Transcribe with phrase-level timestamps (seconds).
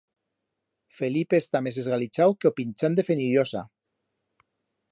[0.97, 3.61] Felipe está mes esgalichau que o pinchán de Fenillosa.